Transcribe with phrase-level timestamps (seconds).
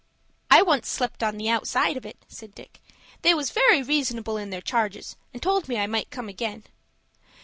[0.49, 2.81] "I once slept on the outside of it," said Dick.
[3.21, 6.63] "They was very reasonable in their charges, and told me I might come again."